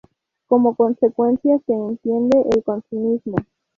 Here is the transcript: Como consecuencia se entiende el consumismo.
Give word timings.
Como 0.47 0.73
consecuencia 0.73 1.59
se 1.67 1.73
entiende 1.73 2.43
el 2.51 2.63
consumismo. 2.63 3.37